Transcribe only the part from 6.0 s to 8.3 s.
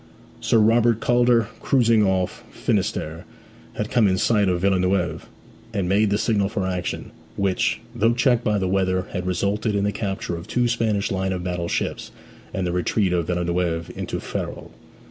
the signal for action, which, though